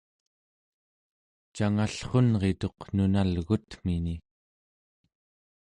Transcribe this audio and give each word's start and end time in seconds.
cangallrunrituq 1.55 2.79
nunalgutmini 2.95 4.15